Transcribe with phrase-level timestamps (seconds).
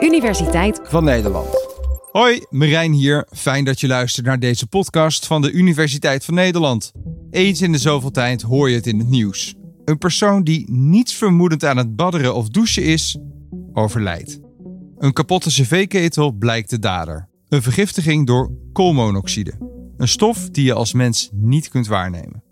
[0.00, 1.46] Universiteit van Nederland.
[2.12, 3.26] Hoi, Marijn hier.
[3.30, 6.92] Fijn dat je luistert naar deze podcast van de Universiteit van Nederland.
[7.30, 9.54] Eens in de zoveel tijd hoor je het in het nieuws.
[9.84, 13.18] Een persoon die niets vermoedend aan het badderen of douchen is,
[13.72, 14.40] overlijdt.
[14.98, 17.28] Een kapotte cv-ketel blijkt de dader.
[17.48, 19.52] Een vergiftiging door koolmonoxide.
[19.96, 22.42] Een stof die je als mens niet kunt waarnemen.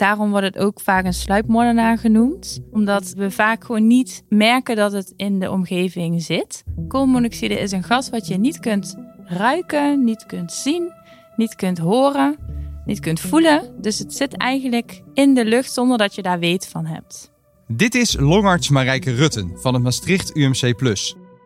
[0.00, 4.92] Daarom wordt het ook vaak een sluipmoordenaar genoemd, omdat we vaak gewoon niet merken dat
[4.92, 6.64] het in de omgeving zit.
[6.88, 10.92] Koolmonoxide is een gas wat je niet kunt ruiken, niet kunt zien,
[11.36, 12.36] niet kunt horen,
[12.84, 13.74] niet kunt voelen.
[13.80, 17.30] Dus het zit eigenlijk in de lucht zonder dat je daar weet van hebt.
[17.66, 20.74] Dit is longarts Marijke Rutten van het Maastricht UMC+.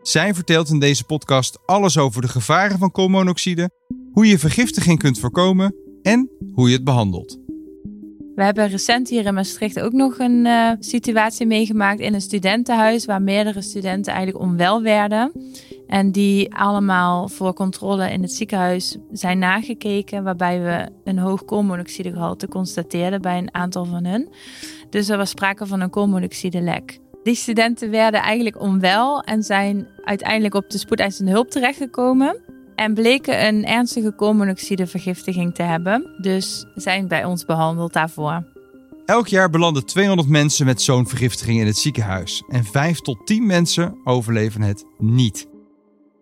[0.01, 3.69] Zij vertelt in deze podcast alles over de gevaren van koolmonoxide,
[4.11, 7.44] hoe je vergiftiging kunt voorkomen en hoe je het behandelt.
[8.35, 13.05] We hebben recent hier in Maastricht ook nog een uh, situatie meegemaakt in een studentenhuis
[13.05, 15.31] waar meerdere studenten eigenlijk onwel werden.
[15.87, 22.47] En die allemaal voor controle in het ziekenhuis zijn nagekeken, waarbij we een hoog koolmonoxidegehalte
[22.47, 24.29] constateerden bij een aantal van hen.
[24.89, 26.99] Dus er was sprake van een koolmonoxidelek.
[27.23, 32.54] Die studenten werden eigenlijk onwel en zijn uiteindelijk op de spoedeisende hulp terechtgekomen.
[32.75, 36.15] En bleken een ernstige koolmonoxidevergiftiging te hebben.
[36.21, 38.43] Dus zijn bij ons behandeld daarvoor.
[39.05, 42.43] Elk jaar belanden 200 mensen met zo'n vergiftiging in het ziekenhuis.
[42.47, 45.47] En 5 tot 10 mensen overleven het niet.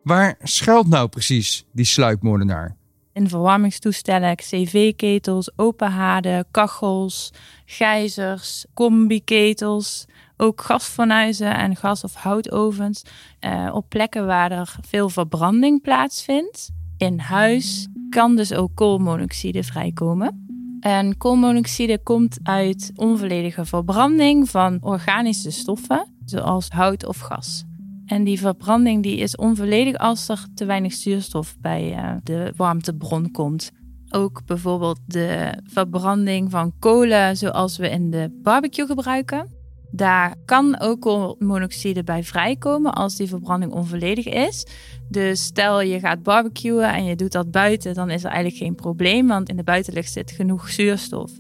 [0.03, 2.75] Waar schuilt nou precies die sluipmoordenaar?
[3.13, 7.33] In verwarmingstoestellen, cv-ketels, open haarden, kachels,
[7.65, 10.05] gijzers, combi-ketels
[10.44, 13.03] ook gasfornuizen en gas- of houtovens
[13.45, 16.72] uh, op plekken waar er veel verbranding plaatsvindt.
[16.97, 20.45] In huis kan dus ook koolmonoxide vrijkomen.
[20.80, 27.64] En koolmonoxide komt uit onvolledige verbranding van organische stoffen, zoals hout of gas.
[28.05, 33.31] En die verbranding die is onvolledig als er te weinig zuurstof bij uh, de warmtebron
[33.31, 33.71] komt.
[34.09, 39.62] Ook bijvoorbeeld de verbranding van kolen, zoals we in de barbecue gebruiken.
[39.95, 44.65] Daar kan ook koolmonoxide bij vrijkomen als die verbranding onvolledig is.
[45.09, 48.76] Dus stel je gaat barbecuen en je doet dat buiten, dan is er eigenlijk geen
[48.76, 51.31] probleem, want in de buitenlucht zit genoeg zuurstof.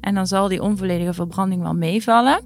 [0.00, 2.40] En dan zal die onvolledige verbranding wel meevallen.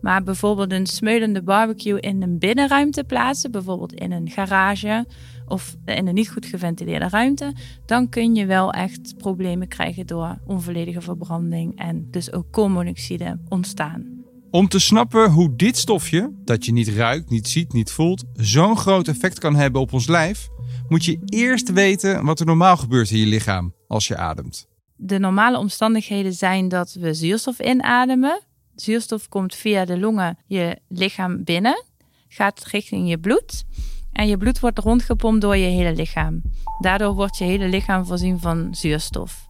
[0.00, 5.06] Maar bijvoorbeeld een smeulende barbecue in een binnenruimte plaatsen, bijvoorbeeld in een garage
[5.46, 7.52] of in een niet goed geventileerde ruimte,
[7.86, 14.13] dan kun je wel echt problemen krijgen door onvolledige verbranding en dus ook koolmonoxide ontstaan.
[14.54, 18.76] Om te snappen hoe dit stofje, dat je niet ruikt, niet ziet, niet voelt, zo'n
[18.76, 20.48] groot effect kan hebben op ons lijf,
[20.88, 24.68] moet je eerst weten wat er normaal gebeurt in je lichaam als je ademt.
[24.96, 28.40] De normale omstandigheden zijn dat we zuurstof inademen.
[28.74, 31.84] Zuurstof komt via de longen je lichaam binnen,
[32.28, 33.64] gaat richting je bloed.
[34.12, 36.42] En je bloed wordt rondgepompt door je hele lichaam.
[36.80, 39.48] Daardoor wordt je hele lichaam voorzien van zuurstof.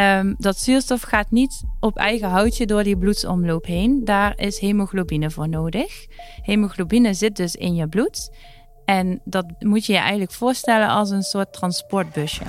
[0.00, 4.04] Um, dat zuurstof gaat niet op eigen houtje door die bloedsomloop heen.
[4.04, 6.06] Daar is hemoglobine voor nodig.
[6.42, 8.30] Hemoglobine zit dus in je bloed.
[8.84, 12.44] En dat moet je je eigenlijk voorstellen als een soort transportbusje.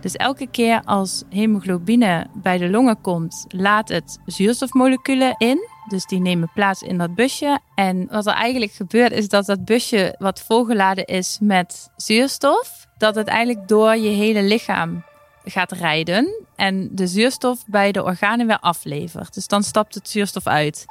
[0.00, 5.68] Dus elke keer als hemoglobine bij de longen komt, laat het zuurstofmoleculen in.
[5.88, 7.58] Dus die nemen plaats in dat busje.
[7.74, 13.14] En wat er eigenlijk gebeurt is dat dat busje wat volgeladen is met zuurstof, dat
[13.14, 15.02] het eigenlijk door je hele lichaam
[15.44, 19.34] gaat rijden en de zuurstof bij de organen weer aflevert.
[19.34, 20.84] Dus dan stapt het zuurstof uit.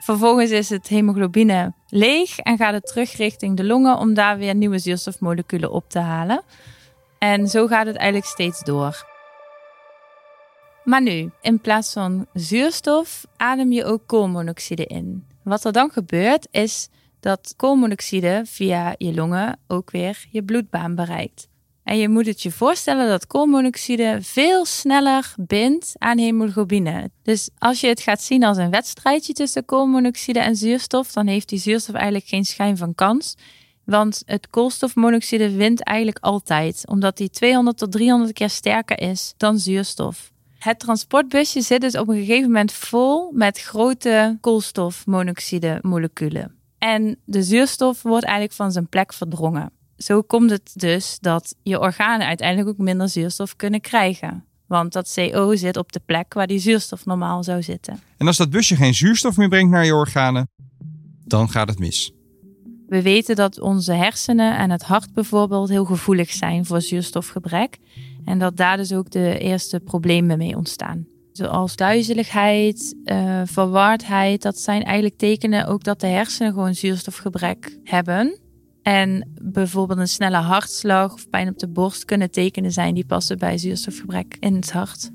[0.00, 4.54] Vervolgens is het hemoglobine leeg en gaat het terug richting de longen om daar weer
[4.54, 6.42] nieuwe zuurstofmoleculen op te halen.
[7.18, 9.06] En zo gaat het eigenlijk steeds door.
[10.84, 15.26] Maar nu, in plaats van zuurstof, adem je ook koolmonoxide in.
[15.42, 16.88] Wat er dan gebeurt, is
[17.20, 21.49] dat koolmonoxide via je longen ook weer je bloedbaan bereikt.
[21.90, 27.10] En je moet het je voorstellen dat koolmonoxide veel sneller bindt aan hemoglobine.
[27.22, 31.48] Dus als je het gaat zien als een wedstrijdje tussen koolmonoxide en zuurstof, dan heeft
[31.48, 33.36] die zuurstof eigenlijk geen schijn van kans.
[33.84, 39.58] Want het koolstofmonoxide wint eigenlijk altijd, omdat die 200 tot 300 keer sterker is dan
[39.58, 40.30] zuurstof.
[40.58, 46.54] Het transportbusje zit dus op een gegeven moment vol met grote koolstofmonoxide moleculen.
[46.78, 51.80] En de zuurstof wordt eigenlijk van zijn plek verdrongen zo komt het dus dat je
[51.80, 54.44] organen uiteindelijk ook minder zuurstof kunnen krijgen.
[54.66, 58.00] Want dat CO zit op de plek waar die zuurstof normaal zou zitten.
[58.16, 60.48] En als dat busje geen zuurstof meer brengt naar je organen,
[61.24, 62.12] dan gaat het mis.
[62.86, 67.78] We weten dat onze hersenen en het hart bijvoorbeeld heel gevoelig zijn voor zuurstofgebrek.
[68.24, 71.06] En dat daar dus ook de eerste problemen mee ontstaan.
[71.32, 74.42] Zoals duizeligheid, uh, verwardheid.
[74.42, 78.38] Dat zijn eigenlijk tekenen ook dat de hersenen gewoon zuurstofgebrek hebben.
[78.82, 83.38] En bijvoorbeeld een snelle hartslag of pijn op de borst kunnen tekenen zijn die passen
[83.38, 85.10] bij zuurstofgebrek in het hart.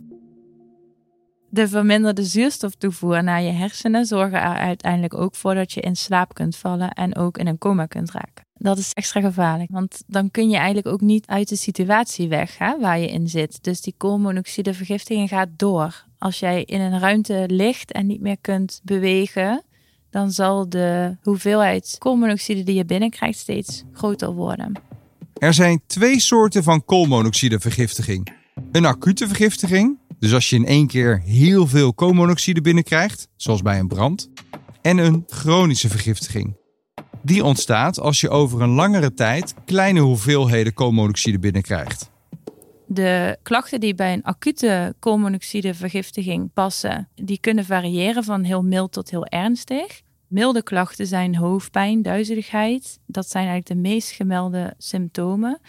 [1.49, 6.33] De verminderde zuurstoftoevoer naar je hersenen zorgen er uiteindelijk ook voor dat je in slaap
[6.33, 8.45] kunt vallen en ook in een coma kunt raken.
[8.53, 12.57] Dat is extra gevaarlijk, want dan kun je eigenlijk ook niet uit de situatie weg
[12.57, 13.63] hè, waar je in zit.
[13.63, 16.05] Dus die koolmonoxidevergiftiging gaat door.
[16.17, 19.63] Als jij in een ruimte ligt en niet meer kunt bewegen,
[20.15, 24.73] dan zal de hoeveelheid koolmonoxide die je binnenkrijgt steeds groter worden.
[25.33, 28.27] Er zijn twee soorten van koolmonoxidevergiftiging.
[28.71, 33.79] Een acute vergiftiging, dus als je in één keer heel veel koolmonoxide binnenkrijgt, zoals bij
[33.79, 34.29] een brand.
[34.81, 36.55] En een chronische vergiftiging.
[37.21, 42.11] Die ontstaat als je over een langere tijd kleine hoeveelheden koolmonoxide binnenkrijgt.
[42.85, 49.09] De klachten die bij een acute koolmonoxidevergiftiging passen, die kunnen variëren van heel mild tot
[49.09, 50.03] heel ernstig.
[50.35, 52.99] Milde klachten zijn hoofdpijn, duizeligheid.
[53.05, 55.59] Dat zijn eigenlijk de meest gemelde symptomen.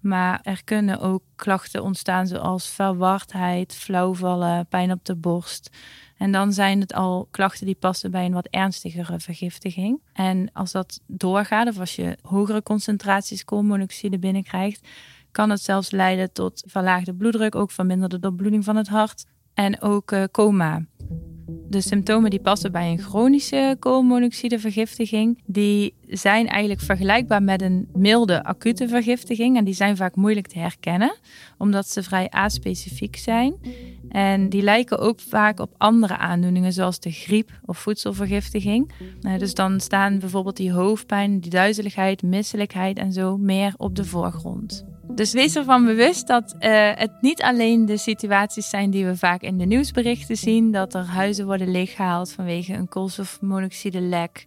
[0.00, 5.70] Maar er kunnen ook klachten ontstaan zoals verwardheid, flauwvallen, pijn op de borst.
[6.16, 10.00] En dan zijn het al klachten die passen bij een wat ernstigere vergiftiging.
[10.12, 14.88] En als dat doorgaat, of als je hogere concentraties koolmonoxide binnenkrijgt,
[15.30, 19.24] kan het zelfs leiden tot verlaagde bloeddruk, ook verminderde doorbloeding van het hart
[19.54, 20.84] en ook uh, coma.
[21.68, 28.44] De symptomen die passen bij een chronische koolmonoxidevergiftiging, die zijn eigenlijk vergelijkbaar met een milde
[28.44, 29.56] acute vergiftiging.
[29.56, 31.16] En die zijn vaak moeilijk te herkennen,
[31.58, 33.54] omdat ze vrij aspecifiek zijn.
[34.08, 38.92] En die lijken ook vaak op andere aandoeningen, zoals de griep of voedselvergiftiging.
[39.20, 44.04] Nou, dus dan staan bijvoorbeeld die hoofdpijn, die duizeligheid, misselijkheid en zo meer op de
[44.04, 44.84] voorgrond.
[45.14, 49.42] Dus wees ervan bewust dat uh, het niet alleen de situaties zijn die we vaak
[49.42, 54.46] in de nieuwsberichten zien, dat er huizen worden leeggehaald vanwege een koolstofmonoxide lek.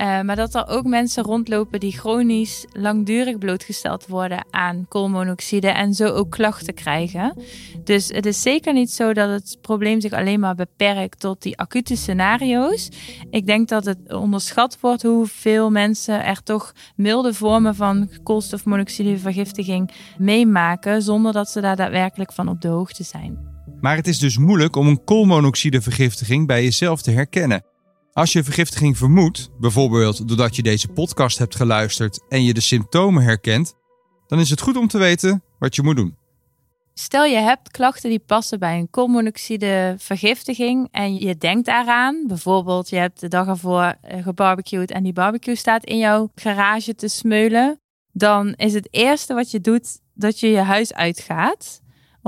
[0.00, 5.94] Uh, maar dat er ook mensen rondlopen die chronisch langdurig blootgesteld worden aan koolmonoxide en
[5.94, 7.42] zo ook klachten krijgen.
[7.84, 11.58] Dus het is zeker niet zo dat het probleem zich alleen maar beperkt tot die
[11.58, 12.88] acute scenario's.
[13.30, 21.02] Ik denk dat het onderschat wordt hoeveel mensen er toch milde vormen van koolstofmonoxidevergiftiging meemaken
[21.02, 23.38] zonder dat ze daar daadwerkelijk van op de hoogte zijn.
[23.80, 27.69] Maar het is dus moeilijk om een koolmonoxidevergiftiging bij jezelf te herkennen.
[28.20, 33.22] Als je vergiftiging vermoedt, bijvoorbeeld doordat je deze podcast hebt geluisterd en je de symptomen
[33.22, 33.74] herkent,
[34.26, 36.16] dan is het goed om te weten wat je moet doen.
[36.94, 42.96] Stel je hebt klachten die passen bij een koolmonoxidevergiftiging en je denkt daaraan, bijvoorbeeld je
[42.96, 47.80] hebt de dag ervoor eh, gebarbecued en die barbecue staat in jouw garage te smeulen,
[48.12, 51.80] dan is het eerste wat je doet dat je je huis uitgaat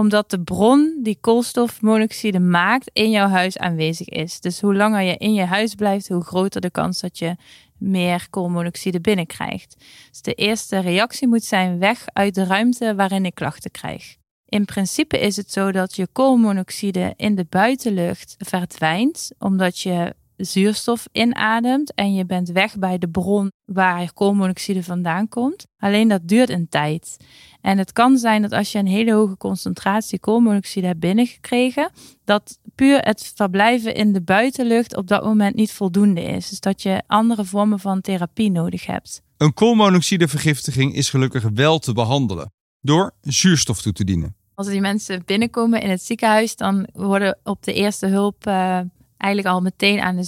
[0.02, 4.40] omdat de bron die koolstofmonoxide maakt in jouw huis aanwezig is.
[4.40, 7.36] Dus hoe langer je in je huis blijft, hoe groter de kans dat je
[7.78, 9.76] meer koolmonoxide binnenkrijgt.
[10.10, 14.16] Dus de eerste reactie moet zijn weg uit de ruimte waarin ik klachten krijg.
[14.46, 21.06] In principe is het zo dat je koolmonoxide in de buitenlucht verdwijnt, omdat je zuurstof
[21.12, 25.66] inademt en je bent weg bij de bron waar koolmonoxide vandaan komt.
[25.78, 27.16] Alleen dat duurt een tijd.
[27.62, 31.90] En het kan zijn dat als je een hele hoge concentratie koolmonoxide hebt binnengekregen,
[32.24, 36.48] dat puur het verblijven in de buitenlucht op dat moment niet voldoende is.
[36.48, 39.22] Dus dat je andere vormen van therapie nodig hebt.
[39.36, 44.36] Een koolmonoxidevergiftiging is gelukkig wel te behandelen door zuurstof toe te dienen.
[44.54, 48.80] Als die mensen binnenkomen in het ziekenhuis, dan worden op de eerste hulp uh,
[49.16, 50.22] eigenlijk al meteen aan de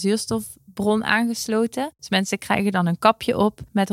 [0.75, 1.93] zuurstofbron aangesloten.
[1.99, 3.91] Dus mensen krijgen dan een kapje op met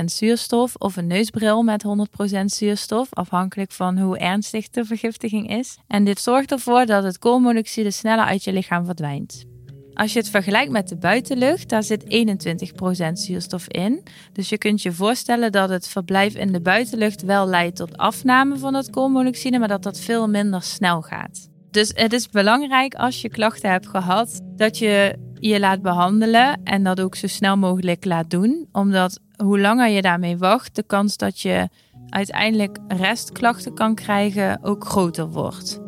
[0.00, 1.84] 100% zuurstof of een neusbril met
[2.40, 5.78] 100% zuurstof, afhankelijk van hoe ernstig de vergiftiging is.
[5.86, 9.44] En dit zorgt ervoor dat het koolmonoxide sneller uit je lichaam verdwijnt.
[9.94, 14.02] Als je het vergelijkt met de buitenlucht, daar zit 21% zuurstof in.
[14.32, 18.58] Dus je kunt je voorstellen dat het verblijf in de buitenlucht wel leidt tot afname
[18.58, 21.48] van het koolmonoxide, maar dat dat veel minder snel gaat.
[21.70, 26.82] Dus het is belangrijk als je klachten hebt gehad, dat je je laat behandelen en
[26.82, 28.68] dat ook zo snel mogelijk laat doen.
[28.72, 31.68] Omdat hoe langer je daarmee wacht, de kans dat je
[32.08, 35.80] uiteindelijk restklachten kan krijgen ook groter wordt.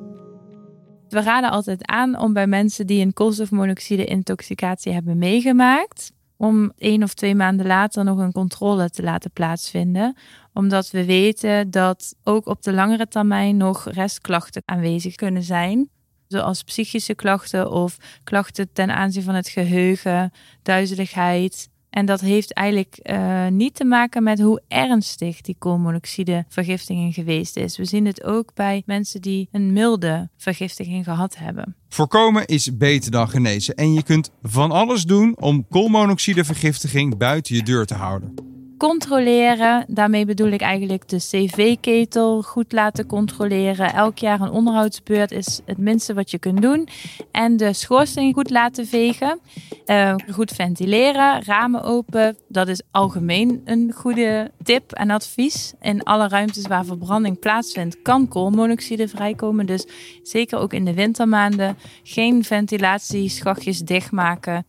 [1.08, 7.14] We raden altijd aan om bij mensen die een koolstofmonoxide-intoxicatie hebben meegemaakt, om één of
[7.14, 10.16] twee maanden later nog een controle te laten plaatsvinden.
[10.52, 15.88] Omdat we weten dat ook op de langere termijn nog restklachten aanwezig kunnen zijn.
[16.30, 20.32] Zoals psychische klachten of klachten ten aanzien van het geheugen,
[20.62, 27.56] duizeligheid, en dat heeft eigenlijk uh, niet te maken met hoe ernstig die koolmonoxidevergiftiging geweest
[27.56, 27.76] is.
[27.76, 31.76] We zien het ook bij mensen die een milde vergiftiging gehad hebben.
[31.88, 37.62] Voorkomen is beter dan genezen en je kunt van alles doen om koolmonoxidevergiftiging buiten je
[37.62, 38.49] deur te houden.
[38.80, 39.84] Controleren.
[39.88, 43.92] Daarmee bedoel ik eigenlijk de cv-ketel goed laten controleren.
[43.92, 46.88] Elk jaar een onderhoudsbeurt is het minste wat je kunt doen.
[47.30, 49.40] En de schoorsteen goed laten vegen.
[49.86, 52.36] Uh, goed ventileren, ramen open.
[52.48, 55.72] Dat is algemeen een goede tip en advies.
[55.80, 59.66] In alle ruimtes waar verbranding plaatsvindt, kan koolmonoxide vrijkomen.
[59.66, 59.86] Dus
[60.22, 64.64] zeker ook in de wintermaanden geen ventilatieschachtjes dichtmaken.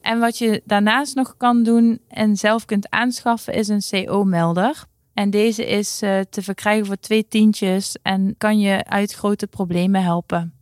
[0.00, 4.84] En wat je daarnaast nog kan doen en zelf kunt aanschaffen is een CO-melder.
[5.14, 10.02] En deze is uh, te verkrijgen voor twee tientjes en kan je uit grote problemen
[10.02, 10.52] helpen.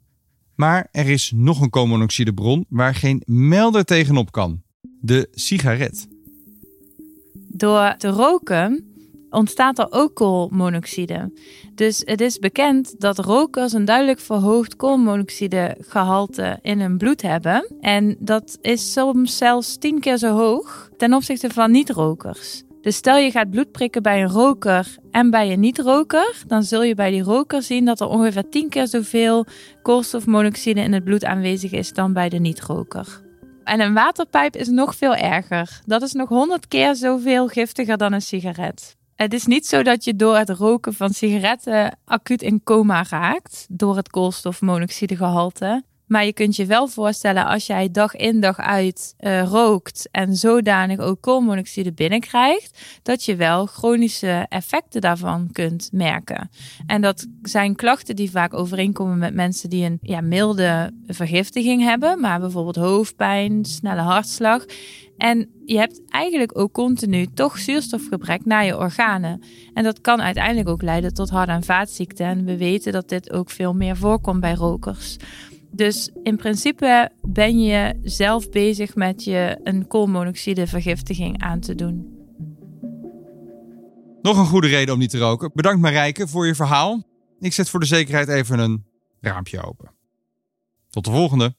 [0.55, 4.62] Maar er is nog een koolmonoxidebron waar geen melder tegenop kan:
[5.00, 6.09] de sigaret.
[7.49, 8.96] Door te roken
[9.30, 11.33] ontstaat er ook koolmonoxide.
[11.75, 17.66] Dus het is bekend dat rokers een duidelijk verhoogd koolmonoxidegehalte in hun bloed hebben.
[17.80, 22.64] En dat is soms zelfs tien keer zo hoog ten opzichte van niet-rokers.
[22.80, 26.83] Dus stel je gaat bloed prikken bij een roker en bij een niet-roker, dan zul
[26.83, 29.47] je bij die roker zien dat er ongeveer tien keer zoveel
[29.83, 33.25] koolstofmonoxide in het bloed aanwezig is dan bij de niet-roker.
[33.64, 35.80] En een waterpijp is nog veel erger.
[35.87, 38.96] Dat is nog honderd keer zoveel giftiger dan een sigaret.
[39.16, 43.66] Het is niet zo dat je door het roken van sigaretten acuut in coma raakt
[43.68, 45.85] door het koolstofmonoxidegehalte.
[46.06, 50.36] Maar je kunt je wel voorstellen als jij dag in dag uit uh, rookt en
[50.36, 56.50] zodanig ook koolmonoxide binnenkrijgt, dat je wel chronische effecten daarvan kunt merken.
[56.86, 62.20] En dat zijn klachten die vaak overeenkomen met mensen die een ja, milde vergiftiging hebben,
[62.20, 64.64] maar bijvoorbeeld hoofdpijn, snelle hartslag.
[65.16, 69.42] En je hebt eigenlijk ook continu toch zuurstofgebrek naar je organen.
[69.75, 72.26] En dat kan uiteindelijk ook leiden tot hart- en vaatziekten.
[72.26, 75.16] En we weten dat dit ook veel meer voorkomt bij rokers.
[75.76, 82.14] Dus in principe ben je zelf bezig met je een koolmonoxidevergiftiging aan te doen.
[84.23, 85.50] Nog een goede reden om niet te roken.
[85.54, 87.02] Bedankt Marijke voor je verhaal.
[87.40, 88.85] Ik zet voor de zekerheid even een
[89.21, 89.90] raampje open.
[90.90, 91.54] Tot de volgende.